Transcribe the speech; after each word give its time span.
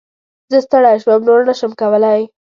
زه 0.51 0.57
ستړی 0.65 0.97
شوم، 1.03 1.21
نور 1.27 1.41
نه 1.47 1.53
شم 1.59 1.71
کولی! 1.81 2.19